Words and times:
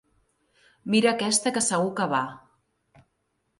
Mira 0.93 1.11
aquesta 1.17 1.53
que 1.59 1.63
segur 1.67 1.93
que 2.01 2.09
va. 2.17 2.25